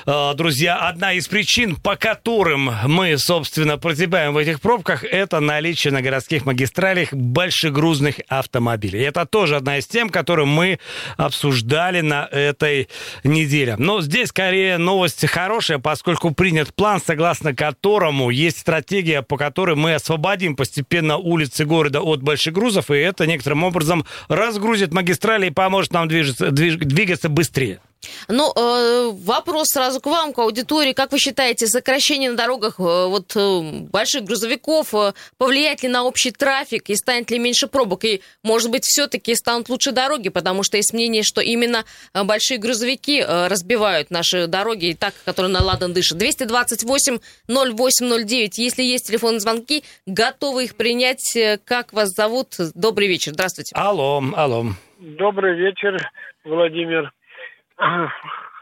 э, 0.06 0.32
друзья, 0.34 0.76
одна 0.76 1.14
из 1.14 1.28
причин, 1.28 1.76
по 1.76 1.96
которым 1.96 2.70
мы, 2.87 3.16
собственно, 3.16 3.78
прозябаем 3.78 4.34
в 4.34 4.38
этих 4.38 4.61
пробках, 4.61 5.04
это 5.04 5.40
наличие 5.40 5.92
на 5.92 6.02
городских 6.02 6.44
магистралях 6.44 7.12
большегрузных 7.12 8.16
автомобилей. 8.28 9.02
Это 9.02 9.25
тоже 9.25 9.56
одна 9.56 9.78
из 9.78 9.87
тем, 9.87 10.11
которую 10.11 10.46
мы 10.46 10.78
обсуждали 11.16 12.00
на 12.00 12.28
этой 12.30 12.88
неделе. 13.23 13.76
Но 13.78 14.02
здесь, 14.02 14.28
скорее, 14.28 14.76
новость 14.78 15.26
хорошая, 15.26 15.78
поскольку 15.78 16.32
принят 16.32 16.75
план, 16.75 17.00
согласно 17.04 17.54
которому 17.54 17.93
есть 18.30 18.58
стратегия, 18.58 19.22
по 19.22 19.36
которой 19.36 19.76
мы 19.76 19.94
освободим 19.94 20.56
постепенно 20.56 21.16
улицы 21.16 21.64
города 21.64 22.00
от 22.00 22.22
большегрузов, 22.22 22.90
и 22.90 22.94
это 22.94 23.26
некоторым 23.26 23.64
образом 23.64 24.04
разгрузит 24.28 24.92
магистрали 24.92 25.46
и 25.46 25.50
поможет 25.50 25.92
нам 25.92 26.08
движется, 26.08 26.48
движ- 26.48 26.78
двигаться 26.78 27.28
быстрее. 27.28 27.80
Ну, 28.28 28.52
э, 28.54 29.11
вопрос 29.12 29.68
сразу 29.68 30.00
к 30.00 30.06
вам, 30.06 30.32
к 30.32 30.38
аудитории. 30.38 30.92
Как 30.92 31.12
вы 31.12 31.18
считаете, 31.18 31.66
сокращение 31.66 32.30
на 32.30 32.37
дорогах 32.37 32.78
э, 32.78 32.82
вот 32.82 33.32
э, 33.37 33.61
больших 33.90 34.25
грузовиков 34.25 34.94
э, 34.94 35.12
повлияет 35.38 35.82
ли 35.82 35.88
на 35.88 36.04
общий 36.04 36.30
трафик 36.30 36.90
и 36.90 36.96
станет 36.96 37.30
ли 37.30 37.38
меньше 37.38 37.66
пробок? 37.66 38.04
И, 38.04 38.23
может 38.42 38.70
быть, 38.70 38.84
все-таки 38.84 39.34
станут 39.34 39.68
лучше 39.68 39.92
дороги, 39.92 40.28
потому 40.28 40.62
что 40.62 40.76
есть 40.76 40.92
мнение, 40.92 41.23
что 41.23 41.40
именно 41.40 41.84
э, 42.12 42.25
большие 42.25 42.58
грузовики 42.58 43.20
э, 43.20 43.46
разбивают 43.49 44.11
наши 44.11 44.46
дороги, 44.46 44.87
и 44.87 44.94
так, 44.94 45.14
которые 45.25 45.52
на 45.52 45.62
ладан 45.62 45.92
дышат. 45.92 46.18
228 46.18 47.18
0809. 47.49 48.58
Если 48.58 48.82
есть 48.82 49.06
телефонные 49.06 49.40
звонки, 49.40 49.84
готовы 50.06 50.64
их 50.64 50.76
принять. 50.76 51.37
Э, 51.37 51.58
Как 51.64 51.92
вас 51.92 52.11
зовут? 52.11 52.54
Добрый 52.75 53.08
вечер. 53.08 53.32
Здравствуйте. 53.32 53.75
Алло, 53.75 54.23
алло. 54.37 54.66
Добрый 54.99 55.56
вечер, 55.56 55.99
Владимир. 56.44 57.12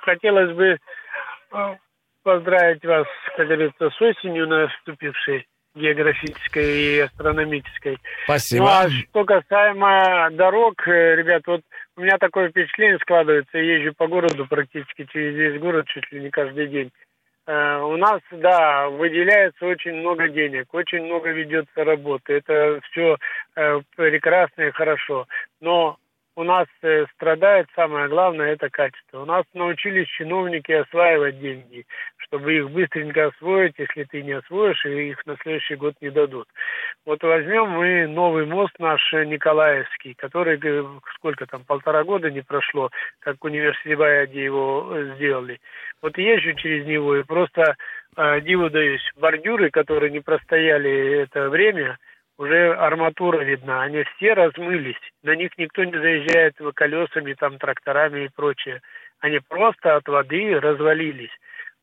Хотелось 0.03 0.53
бы 0.55 0.79
э, 1.53 1.77
поздравить 2.23 2.85
вас, 2.85 3.07
как 3.37 3.47
говорится, 3.47 3.91
с 3.91 4.01
осенью 4.01 4.49
наступившей 4.49 5.47
географической 5.75 6.65
и 6.65 6.99
астрономической. 7.01 7.99
Спасибо. 8.25 8.65
Ну, 8.65 8.71
а 8.71 8.91
что 8.91 9.25
касаемо 9.25 10.29
дорог, 10.33 10.87
э, 10.87 11.17
ребят, 11.17 11.43
вот 11.47 11.63
у 11.97 12.03
меня 12.03 12.19
такое 12.19 12.51
впечатление 12.51 12.99
складывается, 12.99 13.59
я 13.59 13.79
езжу 13.79 13.95
по 13.97 14.07
городу 14.07 14.47
практически 14.47 15.07
через 15.11 15.35
весь 15.35 15.61
город 15.61 15.87
чуть 15.89 16.11
ли 16.13 16.21
не 16.21 16.31
каждый 16.31 16.67
день. 16.69 16.91
Э, 17.47 17.81
У 17.81 17.97
нас, 17.97 18.21
да, 18.31 18.89
выделяется 18.89 19.65
очень 19.67 19.95
много 19.95 20.29
денег, 20.29 20.73
очень 20.75 21.05
много 21.05 21.31
ведется 21.31 21.85
работы. 21.85 22.35
Это 22.35 22.81
все 22.91 23.17
прекрасно 23.97 24.63
и 24.63 24.71
хорошо. 24.73 25.27
Но 25.61 25.97
у 26.37 26.45
нас 26.45 26.67
э, 26.83 27.07
страдает 27.15 27.67
самое 27.75 28.09
главное 28.09 28.53
это 28.53 28.71
качество. 28.71 29.23
У 29.23 29.25
нас 29.25 29.45
научились 29.55 30.09
чиновники 30.09 30.73
осваивать 30.73 31.39
деньги, 31.41 31.85
чтобы 32.19 32.55
их 32.55 32.71
быстренько 32.71 33.27
освоить, 33.27 33.75
если 33.79 34.05
ты 34.05 34.23
не 34.23 34.33
освоишь, 34.33 34.85
и 34.87 35.11
их 35.11 35.27
на 35.27 35.37
следующий 35.43 35.75
год 35.75 35.95
не 36.01 36.11
дадут. 36.11 36.49
Вот 37.05 37.23
возьмем 37.23 37.71
мы 37.71 38.07
новый 38.07 38.47
мост 38.47 38.75
наш 38.79 39.13
э, 39.13 39.25
Николаевский, 39.25 40.15
который 40.15 40.59
э, 40.63 40.85
сколько 41.17 41.47
там 41.47 41.65
полтора 41.65 42.05
года 42.05 42.31
не 42.31 42.41
прошло, 42.41 42.91
как 43.21 43.45
университете 43.45 43.83
его 44.45 44.95
сделали. 45.15 45.61
Вот 46.01 46.17
езжу 46.19 46.55
через 46.55 46.87
него 46.87 47.17
и 47.17 47.23
просто 47.23 47.77
э, 48.17 48.41
диву 48.41 48.71
даюсь. 48.71 49.09
Бордюры, 49.17 49.71
которые 49.71 50.11
не 50.11 50.21
простояли 50.21 51.23
это 51.23 51.49
время, 51.49 51.99
уже 52.43 52.75
арматура 52.75 53.43
видна, 53.45 53.83
они 53.83 54.03
все 54.03 54.35
размылись, 54.35 54.97
на 55.23 55.37
них 55.37 55.51
никто 55.59 55.85
не 55.85 55.93
заезжает 55.93 56.57
колесами, 56.75 57.35
там, 57.35 57.59
тракторами 57.59 58.25
и 58.25 58.31
прочее. 58.35 58.81
Они 59.21 59.39
просто 59.49 59.95
от 59.95 60.09
воды 60.09 60.59
развалились. 60.59 61.31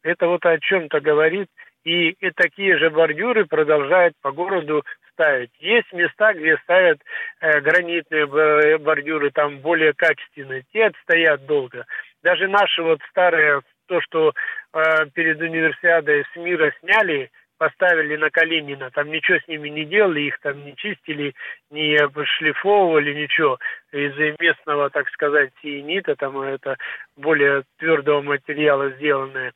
Это 0.03 0.27
вот 0.27 0.45
о 0.45 0.59
чем-то 0.59 0.99
говорит, 0.99 1.47
и, 1.85 2.09
и 2.09 2.31
такие 2.31 2.77
же 2.77 2.89
бордюры 2.89 3.45
продолжают 3.45 4.15
по 4.21 4.33
городу 4.33 4.83
ставить. 5.13 5.51
Есть 5.59 5.93
места, 5.93 6.33
где 6.33 6.57
ставят 6.57 6.99
э, 7.39 7.61
гранитные 7.61 8.77
бордюры, 8.79 9.31
там 9.31 9.59
более 9.59 9.93
качественные, 9.93 10.63
те 10.73 10.87
отстоят 10.87 11.45
долго. 11.45 11.85
Даже 12.21 12.49
наши 12.49 12.83
вот 12.83 12.99
старые, 13.09 13.61
то, 13.87 14.01
что 14.01 14.33
э, 14.73 15.05
перед 15.13 15.39
универсиадой 15.39 16.25
с 16.33 16.35
мира 16.35 16.73
сняли, 16.81 17.31
поставили 17.59 18.15
на 18.15 18.31
Калинина, 18.31 18.89
там 18.89 19.11
ничего 19.11 19.37
с 19.37 19.47
ними 19.47 19.69
не 19.69 19.85
делали, 19.85 20.21
их 20.21 20.39
там 20.39 20.65
не 20.65 20.75
чистили, 20.75 21.35
не 21.69 21.99
шлифовывали, 22.37 23.13
ничего. 23.13 23.59
Из 23.91 24.15
местного, 24.39 24.89
так 24.89 25.07
сказать, 25.09 25.51
сиенита, 25.61 26.15
там 26.15 26.39
это 26.39 26.77
более 27.17 27.63
твердого 27.77 28.21
материала 28.21 28.89
сделанное, 28.91 29.53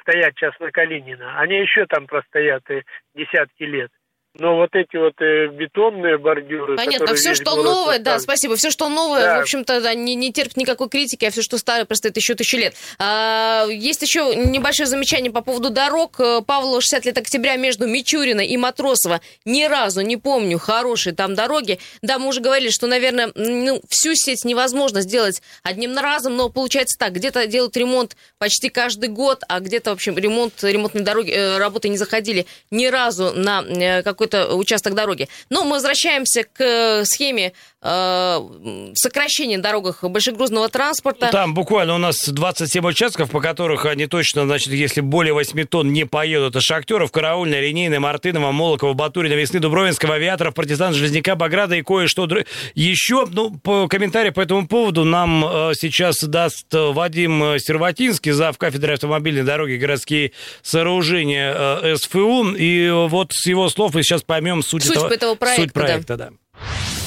стоят 0.00 0.32
сейчас 0.36 0.58
на 0.60 0.70
Калинина. 0.70 1.38
Они 1.38 1.58
еще 1.58 1.86
там 1.86 2.06
простоят 2.06 2.62
и 2.70 2.82
десятки 3.14 3.64
лет. 3.64 3.90
Но 4.38 4.56
вот 4.56 4.70
эти 4.74 4.96
вот 4.96 5.20
э, 5.20 5.48
бетонные 5.48 6.16
бордюры... 6.16 6.76
Понятно, 6.76 7.14
все, 7.16 7.34
что 7.34 7.56
новое, 7.56 7.98
да, 7.98 8.20
спасибо, 8.20 8.54
все, 8.54 8.70
что 8.70 8.88
новое, 8.88 9.22
Да. 9.22 9.38
в 9.38 9.40
общем-то, 9.42 9.80
да, 9.80 9.92
не, 9.94 10.14
не 10.14 10.32
терпит 10.32 10.56
никакой 10.56 10.88
критики, 10.88 11.24
а 11.24 11.30
все, 11.32 11.42
что 11.42 11.58
старое, 11.58 11.84
простоит 11.84 12.16
еще 12.16 12.36
тысячу 12.36 12.56
лет. 12.56 12.74
А, 13.00 13.66
есть 13.68 14.02
еще 14.02 14.36
небольшое 14.36 14.86
замечание 14.86 15.32
по 15.32 15.40
поводу 15.40 15.70
дорог. 15.70 16.20
Э, 16.20 16.42
Павлу 16.46 16.80
60 16.80 17.06
лет 17.06 17.18
октября 17.18 17.56
между 17.56 17.88
Мичурино 17.88 18.40
и 18.40 18.56
Матросово. 18.56 19.20
Ни 19.44 19.64
разу 19.64 20.02
не 20.02 20.16
помню 20.16 20.60
хорошие 20.60 21.12
там 21.12 21.34
дороги. 21.34 21.80
Да, 22.00 22.20
мы 22.20 22.28
уже 22.28 22.40
говорили, 22.40 22.70
что, 22.70 22.86
наверное, 22.86 23.32
ну, 23.34 23.82
всю 23.88 24.14
сеть 24.14 24.44
невозможно 24.44 25.00
сделать 25.00 25.42
одним 25.64 25.98
разом, 25.98 26.36
но 26.36 26.50
получается 26.50 26.96
так, 26.98 27.14
где-то 27.14 27.48
делают 27.48 27.76
ремонт 27.76 28.16
почти 28.38 28.68
каждый 28.68 29.08
год, 29.08 29.42
а 29.48 29.58
где-то, 29.58 29.90
в 29.90 29.94
общем, 29.94 30.16
ремонт, 30.16 30.62
ремонтные 30.62 31.04
дороги, 31.04 31.32
э, 31.32 31.58
работы 31.58 31.88
не 31.88 31.96
заходили 31.96 32.46
ни 32.70 32.86
разу 32.86 33.32
на 33.34 33.62
э, 33.62 34.02
какой-то 34.20 34.54
участок 34.54 34.94
дороги. 34.94 35.28
Но 35.48 35.64
мы 35.64 35.72
возвращаемся 35.72 36.42
к 36.44 36.60
э, 36.60 37.04
схеме 37.06 37.52
э, 37.80 37.88
м, 37.88 38.92
сокращения 38.94 39.56
на 39.56 39.62
дорогах 39.62 40.04
большегрузного 40.04 40.68
транспорта. 40.68 41.30
Там 41.32 41.54
буквально 41.54 41.94
у 41.94 41.98
нас 41.98 42.28
27 42.28 42.86
участков, 42.86 43.30
по 43.30 43.40
которых 43.40 43.86
они 43.86 44.06
точно, 44.06 44.44
значит, 44.44 44.74
если 44.74 45.00
более 45.00 45.32
8 45.32 45.64
тонн 45.64 45.92
не 45.92 46.04
поедут, 46.04 46.50
это 46.50 46.60
Шахтеров, 46.60 47.10
Караульная, 47.10 47.60
Линейная, 47.62 47.98
Мартынова, 48.00 48.52
Молокова, 48.52 48.92
Батурина, 48.92 49.32
Весны, 49.32 49.58
Дубровинского, 49.60 50.14
Авиаторов, 50.16 50.54
Партизан, 50.54 50.92
Железняка, 50.92 51.34
Баграда 51.34 51.76
и 51.76 51.82
кое-что 51.82 52.26
др- 52.26 52.46
еще. 52.74 53.26
Ну, 53.30 53.56
по 53.58 53.88
комментарий 53.88 54.32
по 54.32 54.40
этому 54.42 54.68
поводу 54.68 55.04
нам 55.04 55.44
э, 55.46 55.72
сейчас 55.80 56.18
даст 56.22 56.66
Вадим 56.72 57.58
Серватинский, 57.58 58.32
зав. 58.32 58.58
кафедры 58.58 58.94
автомобильной 58.94 59.44
дороги 59.44 59.76
городские 59.76 60.32
сооружения 60.62 61.96
СФУ. 61.96 62.50
И 62.54 62.90
вот 62.90 63.32
с 63.32 63.46
его 63.46 63.68
слов 63.68 63.94
мы 63.94 64.02
сейчас 64.10 64.22
поймем 64.24 64.62
суть, 64.62 64.82
Суть 64.82 64.96
этого, 64.96 65.12
этого 65.12 65.34
проекта, 65.36 65.62
суть 65.62 65.72
проекта 65.72 66.16
да. 66.16 66.28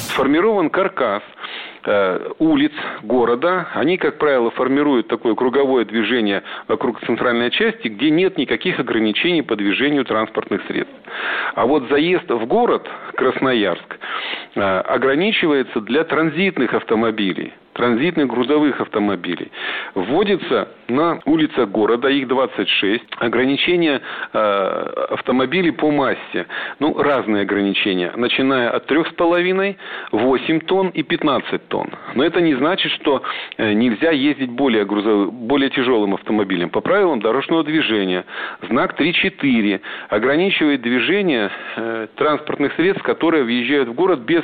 сформирован 0.08 0.70
каркас 0.70 1.22
э, 1.84 2.30
улиц 2.38 2.72
города. 3.02 3.68
Они, 3.74 3.98
как 3.98 4.16
правило, 4.16 4.50
формируют 4.52 5.08
такое 5.08 5.34
круговое 5.34 5.84
движение 5.84 6.42
вокруг 6.66 7.04
центральной 7.04 7.50
части, 7.50 7.88
где 7.88 8.08
нет 8.08 8.38
никаких 8.38 8.78
ограничений 8.78 9.42
по 9.42 9.54
движению 9.54 10.06
транспортных 10.06 10.62
средств. 10.66 10.94
А 11.54 11.66
вот 11.66 11.90
заезд 11.90 12.30
в 12.30 12.46
город 12.46 12.88
Красноярск 13.16 13.98
э, 14.54 14.60
ограничивается 14.60 15.82
для 15.82 16.04
транзитных 16.04 16.72
автомобилей 16.72 17.52
транзитных 17.74 18.28
грузовых 18.28 18.80
автомобилей. 18.80 19.50
Вводится 19.94 20.68
на 20.88 21.20
улицах 21.26 21.68
города, 21.68 22.08
их 22.08 22.28
26, 22.28 23.04
ограничения 23.18 24.00
э, 24.32 24.38
автомобилей 25.10 25.72
по 25.72 25.90
массе. 25.90 26.46
Ну, 26.78 27.00
разные 27.00 27.42
ограничения, 27.42 28.12
начиная 28.16 28.70
от 28.70 28.90
3,5, 28.90 29.76
8 30.12 30.60
тонн 30.60 30.88
и 30.88 31.02
15 31.02 31.68
тонн. 31.68 31.90
Но 32.14 32.24
это 32.24 32.40
не 32.40 32.54
значит, 32.54 32.92
что 32.92 33.22
э, 33.58 33.72
нельзя 33.72 34.10
ездить 34.10 34.50
более, 34.50 34.84
грузовым, 34.84 35.30
более 35.30 35.70
тяжелым 35.70 36.14
автомобилем. 36.14 36.70
По 36.70 36.80
правилам 36.80 37.20
дорожного 37.20 37.64
движения 37.64 38.24
знак 38.68 38.98
3.4 38.98 39.80
ограничивает 40.08 40.82
движение 40.82 41.50
э, 41.76 42.06
транспортных 42.16 42.72
средств, 42.74 43.02
которые 43.02 43.44
въезжают 43.44 43.88
в 43.88 43.94
город 43.94 44.20
без, 44.20 44.42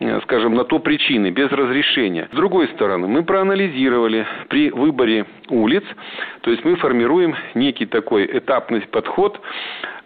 э, 0.00 0.20
скажем, 0.22 0.54
на 0.54 0.64
то 0.64 0.78
причины, 0.78 1.30
без 1.30 1.50
разрешения. 1.50 2.28
С 2.32 2.36
другой 2.36 2.63
стороны, 2.68 3.06
мы 3.06 3.24
проанализировали 3.24 4.26
при 4.48 4.70
выборе 4.70 5.26
улиц, 5.48 5.84
то 6.42 6.50
есть 6.50 6.64
мы 6.64 6.76
формируем 6.76 7.34
некий 7.54 7.86
такой 7.86 8.26
этапный 8.26 8.80
подход, 8.82 9.40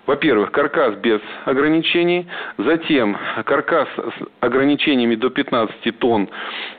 во-первых, 0.08 0.52
каркас 0.52 0.94
без 0.94 1.20
ограничений, 1.44 2.26
затем 2.56 3.18
каркас 3.44 3.86
с 3.94 4.26
ограничениями 4.40 5.16
до 5.16 5.28
15 5.28 5.98
тонн, 5.98 6.30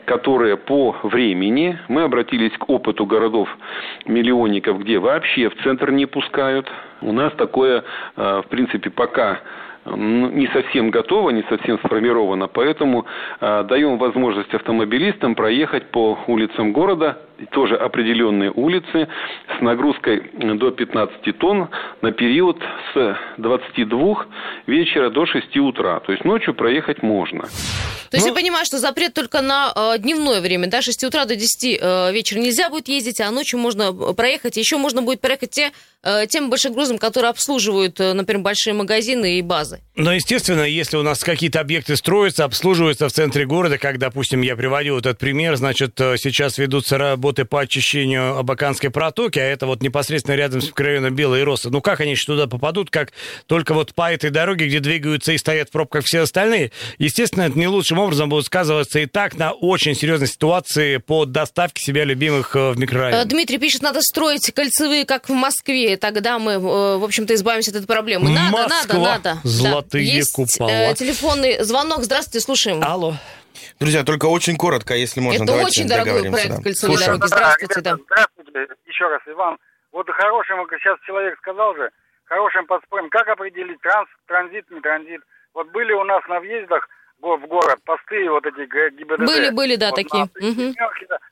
которые 0.05 0.57
по 0.57 0.95
времени. 1.03 1.77
Мы 1.89 2.01
обратились 2.01 2.57
к 2.57 2.67
опыту 2.67 3.05
городов-миллионников, 3.05 4.79
где 4.79 4.97
вообще 4.97 5.49
в 5.49 5.61
центр 5.61 5.91
не 5.91 6.07
пускают. 6.07 6.67
У 7.01 7.11
нас 7.11 7.31
такое, 7.33 7.83
э, 8.17 8.41
в 8.43 8.49
принципе, 8.49 8.89
пока 8.89 9.41
не 9.95 10.47
совсем 10.47 10.89
готово, 10.89 11.31
не 11.31 11.43
совсем 11.43 11.79
сформировано, 11.79 12.47
поэтому 12.47 13.05
э, 13.39 13.63
даем 13.67 13.97
возможность 13.97 14.53
автомобилистам 14.53 15.35
проехать 15.35 15.91
по 15.91 16.17
улицам 16.27 16.73
города, 16.73 17.17
тоже 17.51 17.75
определенные 17.75 18.51
улицы, 18.51 19.07
с 19.57 19.61
нагрузкой 19.61 20.31
до 20.33 20.71
15 20.71 21.37
тонн 21.37 21.69
на 22.01 22.11
период 22.11 22.57
с 22.93 23.17
22 23.37 24.25
вечера 24.67 25.09
до 25.09 25.25
6 25.25 25.57
утра. 25.57 25.99
То 26.01 26.11
есть 26.11 26.25
ночью 26.25 26.53
проехать 26.53 27.01
можно. 27.03 27.43
То 28.11 28.17
есть 28.17 28.25
ну, 28.25 28.33
я 28.33 28.39
понимаю, 28.39 28.65
что 28.65 28.79
запрет 28.79 29.13
только 29.13 29.41
на 29.41 29.71
э, 29.75 29.99
дневное 29.99 30.41
время, 30.41 30.67
да, 30.67 30.81
6 30.81 31.03
утра 31.03 31.25
до 31.25 31.35
10 31.35 31.77
э, 31.79 32.11
вечера 32.11 32.39
нельзя 32.39 32.69
будет 32.69 32.87
ездить, 32.87 33.21
а 33.21 33.29
ночью 33.29 33.59
можно 33.59 33.93
проехать. 33.93 34.57
Еще 34.57 34.77
можно 34.77 35.03
будет 35.03 35.21
проехать 35.21 35.51
те, 35.51 35.71
э, 36.03 36.25
тем 36.27 36.49
большегрузом, 36.49 36.97
которые 36.97 37.29
обслуживают, 37.29 37.99
э, 37.99 38.13
например, 38.13 38.41
большие 38.41 38.73
магазины 38.73 39.37
и 39.37 39.41
базы. 39.43 39.81
Но, 39.95 40.11
естественно, 40.11 40.63
если 40.63 40.97
у 40.97 41.03
нас 41.03 41.23
какие-то 41.23 41.59
объекты 41.59 41.95
строятся, 41.95 42.45
обслуживаются 42.45 43.07
в 43.07 43.11
центре 43.11 43.45
города, 43.45 43.77
как, 43.77 43.99
допустим, 43.99 44.41
я 44.41 44.55
приводил 44.55 44.97
этот 44.97 45.19
пример, 45.19 45.55
значит, 45.55 45.99
э, 46.01 46.17
сейчас 46.17 46.57
ведутся 46.57 46.97
работы 46.97 47.28
по 47.33 47.61
очищению 47.61 48.37
Абаканской 48.37 48.89
протоки, 48.89 49.39
а 49.39 49.43
это 49.43 49.65
вот 49.65 49.81
непосредственно 49.81 50.35
рядом 50.35 50.61
с 50.61 50.71
районом 50.75 51.15
Белой 51.15 51.43
Росы. 51.43 51.69
Ну, 51.69 51.81
как 51.81 51.99
они 52.01 52.11
еще 52.11 52.25
туда 52.25 52.47
попадут, 52.47 52.89
как 52.89 53.11
только 53.47 53.73
вот 53.73 53.93
по 53.93 54.11
этой 54.11 54.29
дороге, 54.29 54.67
где 54.67 54.79
двигаются 54.79 55.31
и 55.31 55.37
стоят 55.37 55.69
в 55.69 55.71
пробках 55.71 56.05
все 56.05 56.21
остальные? 56.21 56.71
Естественно, 56.97 57.43
это 57.43 57.57
не 57.57 57.67
лучшим 57.67 57.99
образом 57.99 58.29
будут 58.29 58.45
сказываться 58.45 58.99
и 58.99 59.05
так 59.05 59.37
на 59.37 59.51
очень 59.51 59.95
серьезной 59.95 60.27
ситуации 60.27 60.97
по 60.97 61.25
доставке 61.25 61.83
себя 61.83 62.03
любимых 62.03 62.55
э, 62.55 62.71
в 62.71 62.77
микрорайон. 62.77 63.21
Э, 63.21 63.25
Дмитрий 63.25 63.57
пишет, 63.57 63.81
надо 63.81 64.01
строить 64.01 64.51
кольцевые, 64.53 65.05
как 65.05 65.29
в 65.29 65.33
Москве, 65.33 65.97
тогда 65.97 66.39
мы, 66.39 66.53
э, 66.53 66.57
в 66.57 67.03
общем-то, 67.03 67.33
избавимся 67.35 67.71
от 67.71 67.77
этой 67.77 67.87
проблемы. 67.87 68.29
Надо, 68.29 68.51
Москва, 68.51 68.99
надо, 68.99 69.33
надо. 69.35 69.39
Золотые 69.43 70.05
да. 70.05 70.13
Есть 70.13 70.33
купола. 70.33 70.93
телефонный 70.93 71.63
звонок. 71.63 72.03
Здравствуйте, 72.03 72.43
слушаем. 72.43 72.83
Алло. 72.83 73.15
Друзья, 73.79 74.03
только 74.03 74.25
очень 74.25 74.57
коротко, 74.57 74.93
если 74.93 75.19
можно. 75.19 75.43
Это 75.43 75.53
очень 75.53 75.87
дорогой 75.87 76.29
проект 76.31 76.57
да. 76.57 76.61
кольцевой 76.61 76.97
Слушаем. 76.97 77.19
дороги. 77.19 77.27
Здравствуйте, 77.27 77.81
да. 77.81 77.95
Здравствуйте, 77.95 78.67
еще 78.85 79.07
раз, 79.07 79.21
Иван. 79.27 79.57
Вот 79.91 80.09
хорошим, 80.09 80.57
сейчас 80.69 80.99
человек 81.05 81.37
сказал 81.39 81.75
же, 81.75 81.89
хорошим 82.25 82.65
подспорьем, 82.67 83.09
как 83.09 83.27
определить 83.27 83.81
транс, 83.81 84.07
транзит, 84.27 84.69
не 84.69 84.81
транзит. 84.81 85.21
Вот 85.53 85.71
были 85.71 85.93
у 85.93 86.03
нас 86.03 86.21
на 86.27 86.39
въездах 86.39 86.87
в 87.21 87.47
город, 87.47 87.79
посты 87.83 88.29
вот 88.29 88.45
эти 88.45 88.65
ГИБДД. 88.95 89.25
Были, 89.25 89.49
были, 89.49 89.75
да, 89.75 89.87
вот 89.89 89.95
такие. 89.95 90.23
Угу. 90.23 90.75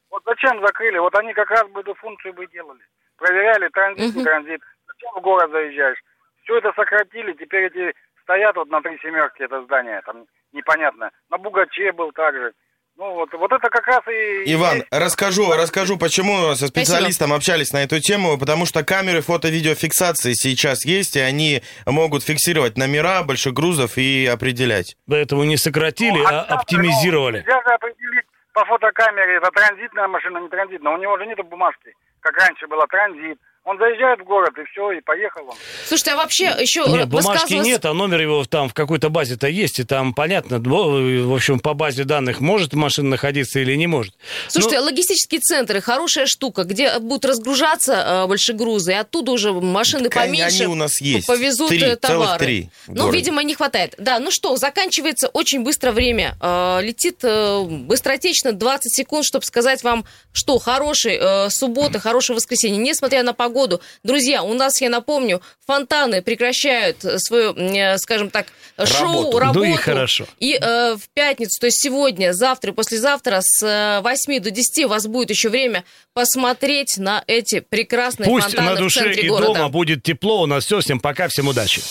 Вот 0.09 0.23
зачем 0.25 0.59
закрыли? 0.61 0.97
Вот 0.97 1.15
они 1.15 1.33
как 1.33 1.49
раз 1.49 1.67
бы 1.69 1.81
эту 1.81 1.93
функцию 1.95 2.33
бы 2.33 2.47
делали. 2.47 2.81
Проверяли 3.17 3.69
транзит, 3.69 4.09
угу. 4.09 4.19
не 4.19 4.25
транзит. 4.25 4.61
Зачем 4.87 5.11
в 5.15 5.21
город 5.21 5.51
заезжаешь? 5.51 5.99
Все 6.43 6.57
это 6.57 6.71
сократили, 6.75 7.33
теперь 7.33 7.65
эти 7.65 7.93
стоят 8.27 8.57
вот 8.57 8.69
на 8.69 8.81
три 8.81 8.97
семерки 8.99 9.41
это 9.41 9.63
здание, 9.63 10.01
там 10.05 10.25
непонятно. 10.51 11.11
На 11.29 11.37
Бугаче 11.37 11.93
был 11.93 12.11
также. 12.11 12.51
Ну 12.97 13.13
вот, 13.13 13.31
вот 13.31 13.51
это 13.51 13.69
как 13.69 13.85
раз 13.85 14.01
и... 14.07 14.53
Иван, 14.53 14.83
расскажу, 14.91 15.53
расскажу, 15.53 15.97
почему 15.97 16.55
со 16.55 16.67
специалистом 16.67 17.27
Спасибо. 17.27 17.35
общались 17.35 17.71
на 17.71 17.83
эту 17.83 17.99
тему, 17.99 18.39
потому 18.39 18.65
что 18.65 18.83
камеры 18.83 19.21
фото-видеофиксации 19.21 20.33
сейчас 20.33 20.83
есть, 20.83 21.15
и 21.15 21.19
они 21.19 21.61
могут 21.85 22.23
фиксировать 22.23 22.75
номера 22.75 23.21
больших 23.23 23.53
грузов 23.53 23.97
и 23.97 24.25
определять. 24.25 24.97
Поэтому 25.07 25.43
не 25.43 25.57
сократили, 25.57 26.17
ну, 26.17 26.25
а, 26.25 26.41
а 26.41 26.55
оптимизировали. 26.55 27.37
Нельзя 27.37 27.61
же 27.61 27.75
определить 27.75 28.25
по 28.51 28.65
фотокамере, 28.65 29.37
это 29.37 29.51
транзитная 29.51 30.07
машина, 30.07 30.39
не 30.39 30.49
транзитная. 30.49 30.93
У 30.93 30.97
него 30.97 31.19
же 31.19 31.27
нет 31.27 31.37
бумажки, 31.45 31.93
как 32.21 32.35
раньше 32.35 32.65
было 32.65 32.87
транзит. 32.87 33.37
Он 33.67 33.77
заезжает 33.77 34.21
в 34.21 34.23
город, 34.23 34.51
и 34.57 34.63
все, 34.71 34.91
и 34.93 35.01
поехал 35.01 35.41
он. 35.49 35.55
Слушайте, 35.85 36.11
а 36.11 36.15
вообще 36.15 36.45
еще 36.57 36.85
Нет, 36.87 37.09
бумажки 37.09 37.51
нет, 37.55 37.83
а 37.83 37.93
номер 37.93 38.21
его 38.21 38.45
там 38.45 38.69
в 38.69 38.73
какой-то 38.73 39.09
базе-то 39.09 39.49
есть, 39.49 39.79
и 39.79 39.83
там 39.83 40.13
понятно, 40.13 40.59
в 40.59 41.35
общем, 41.35 41.59
по 41.59 41.73
базе 41.73 42.05
данных 42.05 42.39
может 42.39 42.71
машина 42.71 43.09
находиться 43.09 43.59
или 43.59 43.75
не 43.75 43.87
может. 43.87 44.13
Слушайте, 44.47 44.79
Но... 44.79 44.85
логистические 44.85 45.41
центры, 45.41 45.81
хорошая 45.81 46.27
штука, 46.27 46.63
где 46.63 46.97
будут 46.99 47.25
разгружаться 47.25 48.23
э, 48.23 48.27
большие 48.27 48.55
грузы, 48.55 48.93
и 48.93 48.95
оттуда 48.95 49.33
уже 49.33 49.51
машины 49.51 50.07
так 50.07 50.23
поменьше 50.23 50.63
они 50.63 50.71
у 50.71 50.75
нас 50.75 51.01
есть. 51.01 51.27
повезут 51.27 51.67
три, 51.67 51.81
э, 51.81 51.95
товары. 51.97 52.39
Три 52.39 52.69
ну, 52.87 53.11
видимо, 53.11 53.43
не 53.43 53.53
хватает. 53.53 53.95
Да, 53.97 54.19
ну 54.19 54.31
что, 54.31 54.55
заканчивается 54.55 55.27
очень 55.27 55.65
быстро 55.65 55.91
время. 55.91 56.37
Э, 56.39 56.79
летит 56.81 57.19
э, 57.23 57.63
быстротечно 57.63 58.53
20 58.53 58.95
секунд, 58.95 59.25
чтобы 59.25 59.43
сказать 59.43 59.83
вам, 59.83 60.05
что 60.31 60.57
хорошей 60.57 61.17
э, 61.19 61.49
субботы, 61.49 61.99
хорошее 61.99 62.37
воскресенье, 62.37 62.77
несмотря 62.77 63.23
на 63.23 63.33
погоду, 63.33 63.56
погоду. 63.57 63.81
Друзья, 64.03 64.43
у 64.43 64.53
нас, 64.53 64.79
я 64.81 64.89
напомню, 64.89 65.41
фонтаны 65.65 66.21
прекращают 66.21 67.03
свою, 67.17 67.53
э, 67.55 67.97
скажем 67.97 68.29
так, 68.29 68.47
шоу, 68.77 69.07
работу. 69.07 69.39
работу. 69.39 69.59
Ну 69.59 69.65
и 69.65 69.73
хорошо. 69.73 70.25
И 70.39 70.53
э, 70.53 70.95
в 70.95 71.09
пятницу, 71.13 71.59
то 71.59 71.65
есть 71.65 71.81
сегодня, 71.81 72.33
завтра 72.33 72.71
и 72.71 72.75
послезавтра 72.75 73.39
с 73.41 74.01
8 74.03 74.33
э, 74.33 74.39
до 74.39 74.51
10 74.51 74.85
у 74.85 74.89
вас 74.89 75.07
будет 75.07 75.31
еще 75.31 75.49
время 75.49 75.83
посмотреть 76.13 76.97
на 76.97 77.23
эти 77.25 77.59
прекрасные 77.61 78.27
Пусть 78.29 78.47
фонтаны 78.47 78.69
на 78.71 78.75
душе 78.75 78.99
в 78.99 79.03
центре 79.03 79.23
и 79.23 79.29
города. 79.29 79.53
дома 79.53 79.69
будет 79.69 80.03
тепло. 80.03 80.43
У 80.43 80.45
нас 80.45 80.65
все. 80.65 80.79
Всем 80.79 80.99
пока, 80.99 81.27
всем 81.27 81.47
удачи. 81.47 81.81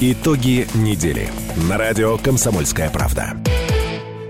Итоги 0.00 0.68
недели. 0.74 1.28
На 1.68 1.78
радио 1.78 2.18
«Комсомольская 2.18 2.90
правда». 2.90 3.34